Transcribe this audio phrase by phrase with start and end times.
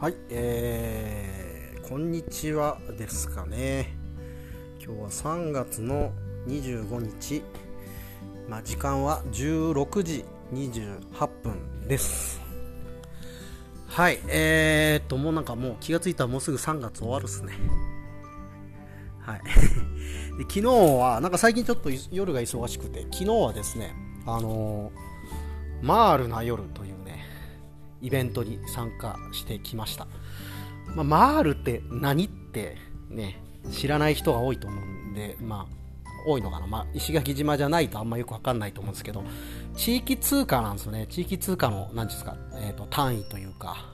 [0.00, 3.94] はい、えー、こんにちはですかね。
[4.82, 6.12] 今日は3月の
[6.46, 7.42] 25日、
[8.48, 10.24] まあ、時間は16時
[10.54, 12.40] 28分です。
[13.88, 17.52] はい、えーと、もうなんかもう気がついたらもうすぐ3月終わるっすね。
[19.20, 19.40] はい。
[19.44, 23.94] で昨日は、なんか最近ちょっと夜が忙しくて、昨日はですね、
[24.24, 26.99] あのー、マールな夜という
[28.00, 30.06] イベントに参加してきました、
[30.94, 32.76] まあ、マールって何って
[33.08, 35.80] ね知らない人が多いと思うんでまあ
[36.26, 39.24] 多いのかな、まあ、石垣島じゃないとあんまよくわかんないと思うんですけど
[39.76, 41.06] 地域通貨なんですよね。
[41.08, 43.86] 地域通貨の何ですか、えーと、単位というか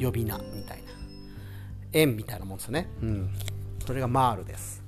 [0.00, 0.90] 呼び名みたいな
[1.92, 2.88] 円みたいなもんですね。
[3.02, 3.30] うん。
[3.86, 4.82] それがマールです。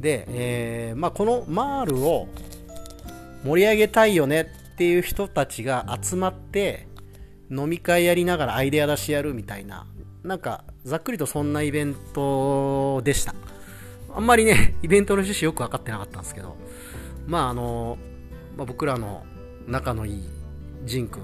[0.00, 2.28] で、えーまあ、このマールを
[3.44, 6.87] 盛り上げたいよねっていう人たちが集まって
[7.50, 9.86] 飲み会やりながらアイデア出しやるみたいな、
[10.22, 13.34] なんか、ざっくりとそんなイベントでした。
[14.14, 16.56] あんまりね、 イベントの趣旨よく分かってなかったんですけど、
[17.26, 17.98] まああの、
[18.56, 19.24] まあ、僕らの
[19.66, 20.22] 仲のいい
[20.84, 21.22] ジン君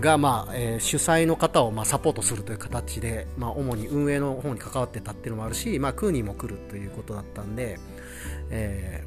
[0.00, 7.78] が、まあえー、主催の方を、まあ、サポートするという形で、まあ、主に運営の方に関わってたっていうのもあるし、まあ、クーニーも来るということだったんで、
[8.50, 9.04] え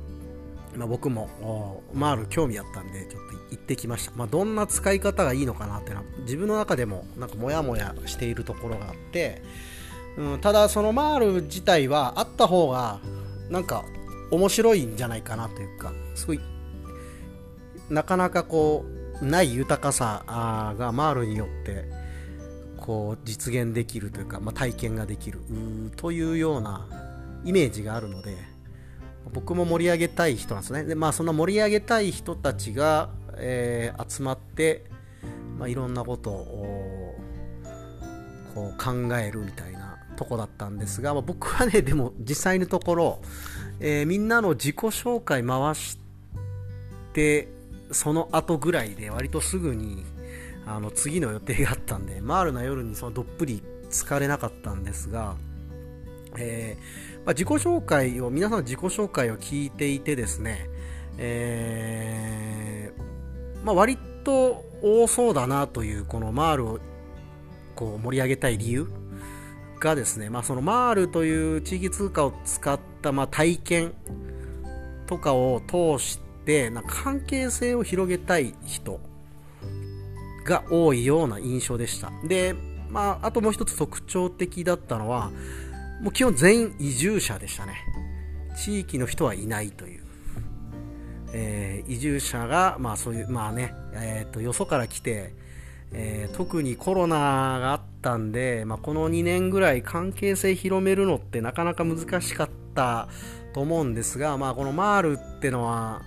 [0.78, 9.42] まあ、僕もマール興味あったんでちょっと行ってきました、まあ、どんな使い方がいいのかなっていうのは自分の中でもなんかモヤモヤしているところがあって、
[10.18, 13.00] うん、ただそのマール自体はあった方が
[13.50, 13.86] なんか
[14.32, 16.40] 面白いんじゃないかなというかすごい
[17.90, 18.86] なかなかこ
[19.22, 20.24] うない豊かさ
[20.78, 21.86] がマールによって
[22.78, 25.40] こう実現できるというか、まあ、体験ができる
[25.96, 26.88] というような
[27.46, 28.36] イメージがあるので
[29.34, 30.84] 僕も盛り上げたい人なんですね。
[30.84, 34.86] でまあそんな盛り上げたい人たちが、えー、集まって、
[35.58, 37.16] まあ、いろんなことを
[38.54, 43.20] こう考えるみたいなとこだったんですが、まあ、僕はねでも実際のところ、
[43.80, 46.00] えー、みんなの自己紹介回し
[47.14, 47.50] て
[47.92, 50.06] その後ぐらいで割とすぐに
[50.66, 55.36] あの次の予定があったんでマールな夜にそのどっぷり疲れなかったんですが
[56.38, 60.70] えー、まあ、自己紹介を、皆さんの自己紹介を聞いていてですね、
[61.18, 66.80] えー、まあ、割と多そうだなという、このマールを
[67.76, 68.88] こう盛り上げたい理由
[69.80, 73.94] がですね、まあ、そのマールという地域通貨を使ったまあ体験
[75.08, 79.00] とかを通してな関係性を広げたい人
[80.46, 82.12] が多いような印象でした。
[82.28, 82.56] で、
[82.90, 85.32] まあ、あともう一つ特徴的だったのは、
[86.06, 87.74] もう基本全員移住者でしたね。
[88.56, 90.04] 地域の人はいないという。
[91.34, 95.34] えー、移住者が、まあそういう、まあね、えー、とよそから来て、
[95.94, 103.08] えー、特にコロナがあったんで、まあ、この2年ぐらい関係性広めるのってなかなか難しかった
[103.56, 106.04] と思うんですが、まあ、このマールってのは、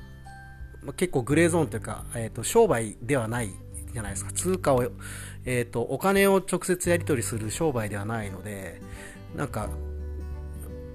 [0.84, 3.50] まあ、結構グレーゾーンというか、えー、と商売ではない
[3.92, 4.84] じゃないですか通貨を、
[5.44, 8.80] えー、とお金を直接やり取りする商売ではないので、
[9.36, 9.68] なんか、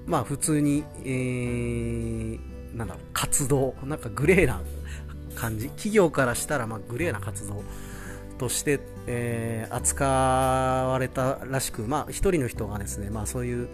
[0.05, 2.39] まあ普通に、えー、
[2.75, 4.61] なんだろう、活動、なんかグレーな
[5.35, 7.63] 感じ、企業からしたらまあグレーな活動
[8.37, 13.69] として、えー、扱われたらしく、まあ一人の人がですね、まあそういう、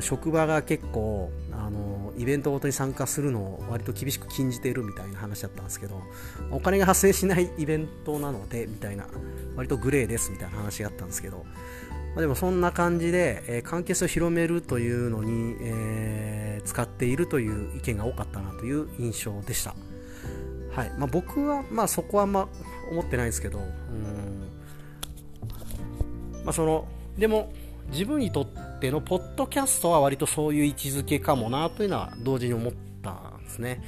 [0.00, 6.00] 職場が結構あのイベントごとに参加するのを割と厳しく禁じているみたいな話だったんですけど
[6.50, 9.06] お金が発生しないイベントなのでみたいな
[9.56, 11.44] 割とグレーですみたいな話があったんですけど
[12.14, 19.74] まあ、でもそんな感じで、えー、関係性を広めるというのに、えー、使っているという意見が多かったなという印象でした。
[20.72, 22.48] はいまあ、僕は、まあ、そこはあんま
[22.90, 23.66] 思ってないですけど、うん
[26.44, 26.86] まあ、その
[27.18, 27.52] でも
[27.90, 28.46] 自分にとっ
[28.80, 33.82] てのポッドキャストは割とそういう位置づけかもなというのは同時に思ったんですね。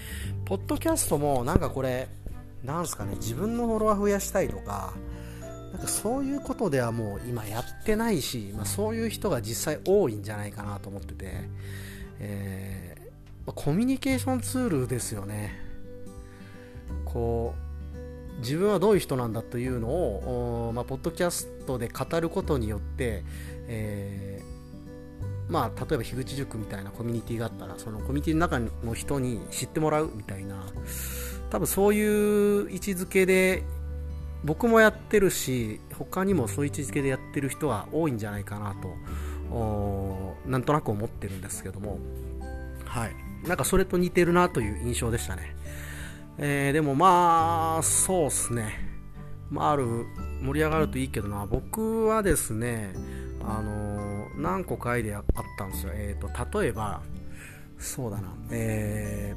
[0.45, 2.09] ポッドキャストもなんかこれ、
[2.63, 4.93] なんすかね、自分のフォロワー増やしたいとか、
[5.75, 11.33] なんかそういうことではもう今やってないし、まあ、そういう人が実際多いんじゃないかなと思ってて、
[12.21, 15.53] えー、コミュニケーションツールですよね。
[17.05, 17.55] こ
[18.37, 23.25] う自分はどういう人なんだというのを、まあ、ポッドキャストで語ることによって、
[23.67, 30.67] えー、まあ、例えば樋口塾みたいなコミュニティがあったらそのコミュニティの中の人に知ってもらうみたいな
[31.51, 33.65] 多分そういう位置づけで
[34.45, 38.95] 僕もやってるし他にもそういう位置づけでやってる人は多いんじゃないかなと
[40.47, 41.99] なんとなく思ってるんですけども。
[42.85, 43.17] はい。
[43.47, 45.55] なんかそれと似てるなという印象でしたね、
[46.39, 48.73] えー、でもまあそうっすね。
[49.51, 50.07] まあ、ある
[50.43, 51.47] 盛り上がるといいけどな。
[51.47, 52.95] 僕はですね
[53.43, 55.25] あの何個かアイデアあっ
[55.59, 55.93] たんですよ。
[55.95, 57.03] えっ、ー、と例えば
[57.79, 58.35] そうだな。
[58.51, 59.35] え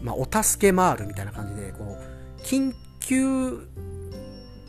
[0.00, 3.68] ー、まあ、お助け回るみたいな感じでこう緊急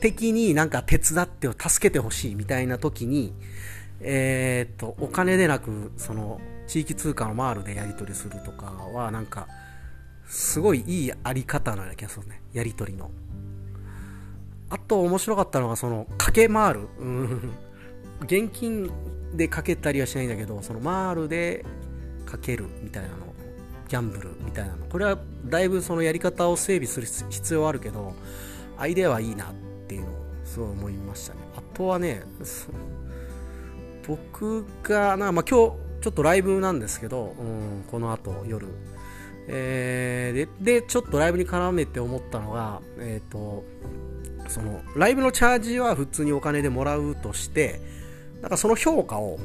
[0.04, 3.34] 的になんか手伝ってを助けてほしいみたいな時に
[4.02, 9.48] えっ、とお金でなくその地域通貨のマールでやり取りするとかはなんか
[10.28, 12.42] すごいいいあり方な気がするね。
[12.52, 13.12] やり取りの。
[14.70, 17.52] あと面白かったのがそのかけ回るうん。
[18.24, 18.92] 現金
[19.34, 21.66] でかけたりはしないんだけどそのマールで
[22.26, 23.16] かけるみたいなの。
[23.88, 24.86] ギャンブルみたいなの。
[24.88, 28.16] これはだいぶそのやり方を整備する必要はあるけど
[28.78, 29.46] アイデアはいいな。
[29.46, 29.54] っ
[29.94, 30.14] ていうのを
[30.44, 31.40] すごい思いましたね。
[31.56, 32.24] あとはね
[34.08, 38.68] 僕がな、まあ、今日ちょっとライブなんですけど、うん、この後夜、
[39.48, 43.64] えー、でちょっとライブに絡めて思ったのが、え、ー、と
[44.50, 47.80] そのライブのチャージは普通にお金でもらうとして
[48.42, 49.40] なんかその評価を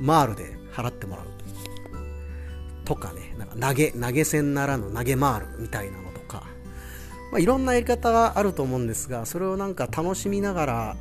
[0.00, 1.26] マールで払ってもらう。
[2.84, 6.09] とかねなんか投げ投げ銭ならぬ投げマールみたいなの、
[7.30, 10.96] まあ、いろんなやり方があると思うんですがそれをなんか楽しみながら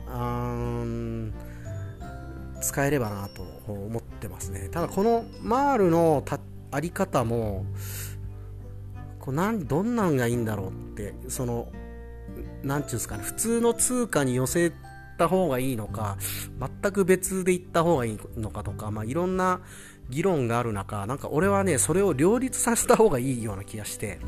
[2.61, 4.69] 使えればなと思ってますね。
[4.69, 6.23] ただこのマールの
[6.71, 7.65] あり方も
[9.19, 11.71] こうなんどんなんがいいんだろうってその
[12.63, 14.71] 何ていうんですかね普通の通貨に寄せ
[15.17, 16.17] た方がいいのか
[16.59, 19.61] 全く別で行った方がいいのかとか、まあ、いろんな
[20.09, 24.19] 議論がある中なんか俺はねそれを両立させた方がいいような気がして。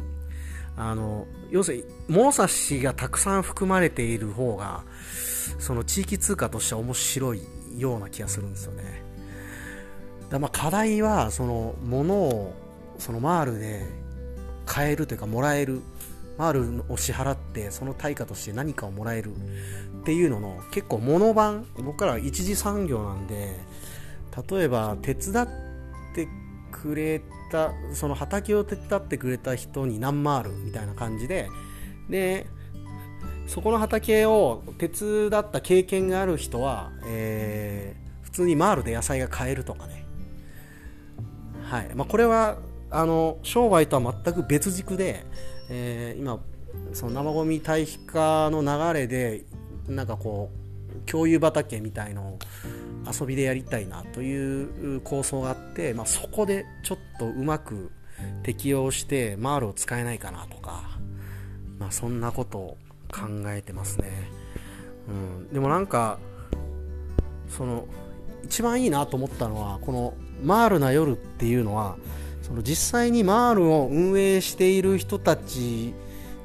[0.78, 4.84] あの要するに物差しがたくさん含まれている方が
[5.60, 7.42] その地域通貨としては面白い
[7.78, 9.04] ような気がするんですよね。
[10.30, 12.54] だまあ課題はその物を
[12.98, 13.86] そのマールで
[14.66, 15.82] 買えるというかもらえる
[16.38, 19.32] マールを支払ってその対価として何かをもらえる
[20.02, 23.60] っていうのの結構物番僕らは一次産業なんで
[24.50, 25.48] 例えば手伝っ
[26.16, 26.28] て
[26.82, 31.50] くれたその畑を手伝ってくれた人に何マールみたいな感じで
[32.10, 32.48] で
[33.48, 40.06] そこの畑を手伝った経験がある人は、えー、普通にマールで野菜が買えるとかね。
[41.64, 41.92] はい。
[41.94, 45.26] まあ、これはあの商売とは全く別軸で、
[45.70, 46.40] えー、今
[46.94, 49.44] その生ゴミ堆肥化の流れで
[49.88, 50.61] なんかこう
[51.06, 52.40] 共有畑みたいのを
[53.20, 57.92] 遊びでやりたいなという構想があって、まあ、そこでちょっとうまく
[58.44, 61.00] 適用してマールを使えないかなとか、
[61.80, 62.78] まあ、そんなことを
[63.12, 64.30] 考えてますね、
[65.10, 66.20] うん、でもなんか
[67.50, 67.86] その
[68.44, 70.14] 一番いいなと思ったのはこの
[70.44, 71.98] 「マールな夜」っていうのは
[72.42, 75.94] その実際にマールを運営している人たち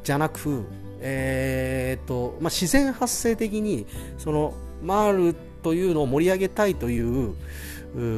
[0.05, 0.65] じゃなく、
[1.01, 3.87] えーとまあ、自然発生的に
[4.19, 7.35] そのマールというのを盛り上げたいという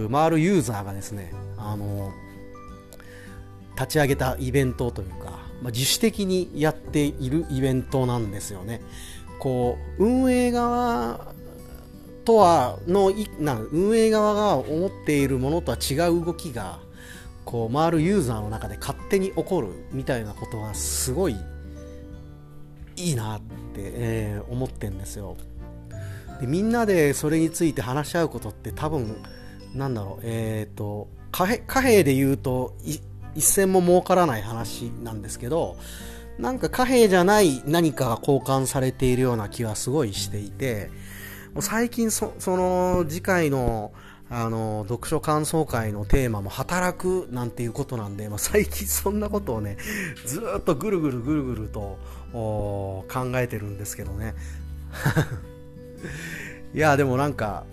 [0.08, 2.12] マールユーザーがですねあの
[3.74, 5.30] 立ち上げたイベントというか、
[5.62, 8.80] まあ、自主的にやっているイベントなんですよね。
[9.38, 11.32] こう運営側
[12.24, 16.80] とはのな運営側が思っているものとは違う動きが
[17.44, 21.36] こう回るユーザーの中で勝手に起こるみたいなことがすごい
[22.98, 23.44] いいなって、
[23.76, 25.36] えー、思ってんですよ。
[26.40, 29.16] でみんなでそれについて話し合うことって多分
[29.74, 32.74] なんだろうえっ、ー、と貨幣で言うと
[33.34, 35.76] 一銭も儲からない話なんですけど
[36.38, 40.90] なんか貨幣じゃない何かが交換されているような気はすごいしていて
[41.52, 43.92] もう最近その次回の
[44.30, 49.78] あの読書感想会のテーマも働くなんていうことなんで、まあ、最近そんなことをね
[50.26, 51.98] ずっとぐるぐるぐるぐると
[52.32, 54.34] 考えてるんですけどね。
[56.74, 57.64] いやでもなんか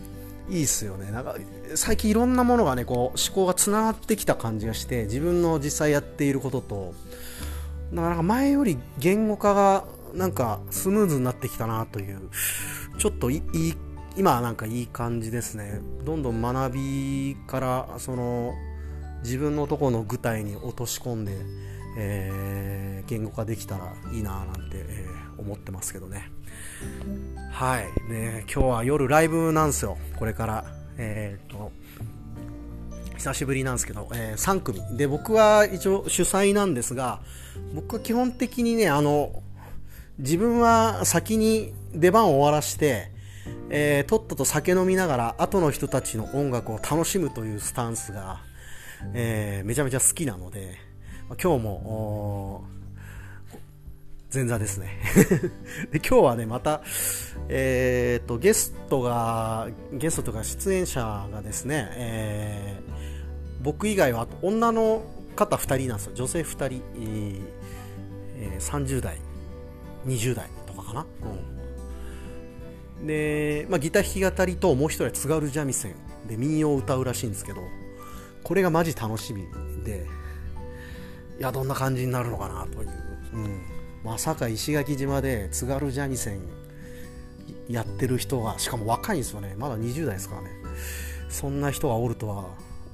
[0.50, 1.12] いいっすよね。
[1.12, 1.36] なんか
[1.76, 6.94] 最近いろんなものがねこう思考がつながってきた感じがして自分の実際やっていることと
[7.92, 12.30] なんか前より言語化がなんかスムーズになってきたなという
[12.98, 13.42] ちょっといい
[14.18, 15.82] 今なんかいい感じですね。
[16.06, 18.54] どんどん学びからその
[19.24, 21.34] 自分のとこの具体に落とし込んで、
[21.98, 26.30] えー、言語化できたらいいななんて、えー、思ってますけどね。
[27.52, 28.12] はい。
[28.12, 29.98] ね今日は夜ライブなんですよ。
[30.18, 30.66] これから。
[30.98, 31.72] えー、っと
[33.18, 34.98] 久しぶりなんですけど、えー、3組。
[34.98, 37.20] で僕は一応主催なんですが
[37.74, 39.42] 僕は基本的にねあの
[40.20, 43.12] 自分は先に出番を終わらして、
[43.70, 48.40] えー、とっとと酒飲みながら後の人たちの音楽を楽しむというスタンスが、
[49.14, 50.78] えー、めちゃめちゃ好きなので、
[51.30, 52.64] 今日も
[54.34, 55.00] 前座ですね。
[55.92, 56.82] で今日はねまた
[57.50, 65.04] えー、とゲストがゲストとか出演者がですね、えー、僕以外は女の
[65.36, 66.12] 方2人なんですよ。
[66.16, 66.84] 女性2人、
[68.38, 69.20] えー、30代
[70.06, 71.06] 20代とかかな、
[73.00, 75.96] うん、で、まあ、ギター弾き語りともう一人は津軽三味線
[76.28, 77.62] で民謡を歌うらしいんですけど
[78.44, 79.44] これがマジ楽しみ
[79.84, 80.06] で
[81.40, 82.90] いやどんな感じになるのかなという、
[83.34, 83.62] うん、
[84.04, 86.40] まさか石垣島で津軽三味線
[87.68, 89.56] やってる人がしかも若いんですよね。
[89.58, 90.50] まだ20代ですからね。
[91.30, 92.46] そんな人がおるとは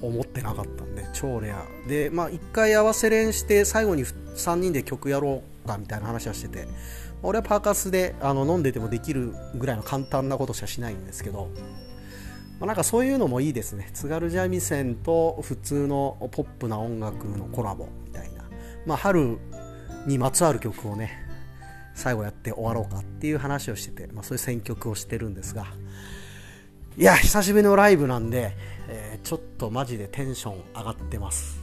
[0.02, 1.66] 思ってなかったんで超レア。
[1.88, 6.68] でまあ1回合わせ練して最後に3人で曲やろうかみたいな話はしてて。
[7.24, 11.50] 俺はパーカスであの飲んでてもできるぐらいの簡単なことしかしないんですけど、
[12.60, 13.92] まあ、なんかそういうのもいいですね。
[13.94, 17.90] 津軽三味線と普通のポップな音楽のコラボ、
[18.86, 19.38] まあ、春
[20.06, 21.20] にまつわる曲をね
[21.94, 25.68] 最後やって終わろうかっていう話をしてて、まあ、そういう選曲をしてるんですが
[26.98, 28.56] いや久しぶりのライブなんで、
[28.88, 31.62] えー、ちょっとマジでテンション上がってます。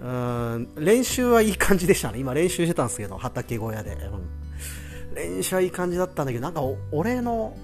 [0.00, 2.18] うん練習はいい感じでしたね。
[2.18, 7.56] 今練習してたんですけど畑小屋で、うん、練習はいい感じだったんだけどなんか俺の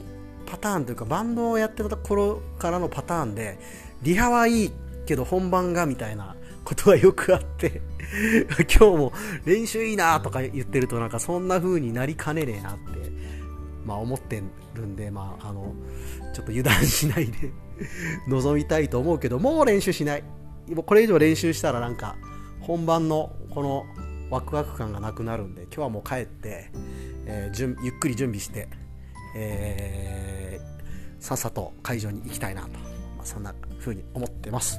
[0.46, 3.58] パターンというかバンドをやってた頃からのパターンで
[4.02, 4.72] リハはいい
[5.06, 7.80] けど本番がみたいなことがよくあって
[8.78, 9.12] 今日も
[9.44, 12.80] 練習いいなとか言ってるとなんかそんな風になりかねねえなって、
[13.84, 14.42] まあ、思って
[14.74, 15.74] るんで、まあ、あの
[16.34, 17.52] ちょっと油断しないで
[18.28, 20.24] 臨みたいと思うけどもう練習しない
[20.86, 22.16] これ以上練習したらなんか
[22.60, 23.84] 本番のこの
[24.30, 26.70] ワクワク感がなくなるんで今日はもう帰って、
[27.26, 28.68] えー、ゆっくり準備して、
[29.34, 34.78] えー、さっさと会場に行きたいなと、まあ、そんな風に思ってます。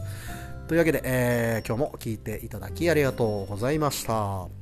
[0.71, 4.60] というわけで、えー、今日も聴いていただきありがとうございました。